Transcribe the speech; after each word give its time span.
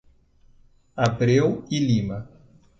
Abreu 1.05 1.63
e 1.69 1.77
Lima 1.77 2.27